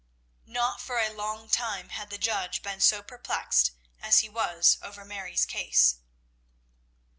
Not 0.47 0.81
for 0.81 0.97
a 0.97 1.13
long 1.13 1.47
time 1.47 1.89
had 1.89 2.09
the 2.09 2.17
judge 2.17 2.63
been 2.63 2.81
so 2.81 3.03
perplexed 3.03 3.69
as 4.01 4.21
he 4.21 4.29
was 4.29 4.79
over 4.81 5.05
Mary's 5.05 5.45
case. 5.45 5.97